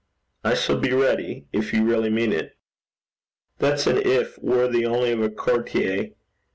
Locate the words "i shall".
0.43-0.79